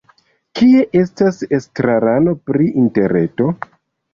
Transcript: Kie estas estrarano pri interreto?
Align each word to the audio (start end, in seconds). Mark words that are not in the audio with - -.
Kie 0.59 0.79
estas 1.01 1.43
estrarano 1.59 2.33
pri 2.49 2.71
interreto? 2.85 3.53